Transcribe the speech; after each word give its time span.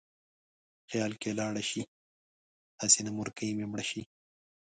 خیال 0.89 1.13
کې 1.21 1.29
لاړ 1.39 1.53
شې: 1.69 1.81
هسې 2.81 2.99
نه 3.07 3.11
مورکۍ 3.17 3.49
مې 3.57 3.65
مړه 3.71 3.85
شي 3.89 4.01